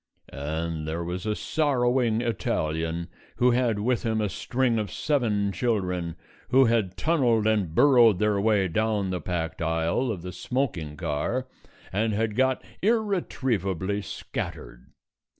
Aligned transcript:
And 0.33 0.87
there 0.87 1.03
was 1.03 1.27
a 1.27 1.35
sorrowing 1.35 2.21
Italian 2.21 3.07
who 3.35 3.51
had 3.51 3.77
with 3.77 4.01
him 4.01 4.19
a 4.19 4.29
string 4.29 4.79
of 4.79 4.91
seven 4.91 5.51
children 5.51 6.15
who 6.49 6.65
had 6.65 6.97
tunnelled 6.97 7.45
and 7.45 7.75
burrowed 7.75 8.17
their 8.17 8.41
way 8.41 8.67
down 8.67 9.11
the 9.11 9.21
packed 9.21 9.61
aisle 9.61 10.11
of 10.11 10.23
the 10.23 10.31
smoking 10.31 10.97
car 10.97 11.47
and 11.93 12.13
had 12.13 12.35
got 12.35 12.63
irretrievably 12.81 14.01
scattered. 14.01 14.87